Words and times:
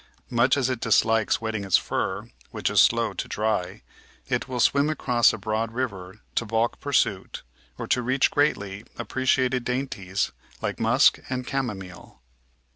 Much 0.31 0.57
as 0.57 0.67
it 0.67 0.79
dislikes 0.79 1.39
wetting 1.41 1.63
its 1.63 1.77
fur, 1.77 2.27
which 2.49 2.71
is 2.71 2.81
slow 2.81 3.13
to 3.13 3.27
dry, 3.27 3.83
it 4.27 4.47
will 4.47 4.59
swim 4.59 4.89
across 4.89 5.31
a 5.31 5.37
broad 5.37 5.73
river 5.73 6.21
to 6.33 6.43
baulk 6.43 6.79
pursuit 6.79 7.43
or 7.77 7.85
to 7.85 8.01
reach 8.01 8.31
greatly 8.31 8.83
appreciated 8.97 9.63
dainties 9.63 10.31
like 10.59 10.79
musk 10.79 11.19
and 11.29 11.45
camomile. 11.45 12.19